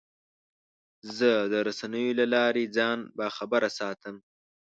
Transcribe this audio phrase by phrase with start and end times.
[1.17, 4.15] زه د رسنیو له لارې ځان باخبره ساتم.